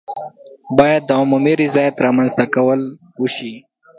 [0.77, 2.81] باید د عمومي رضایت رامنځته کول
[3.21, 3.53] وشي.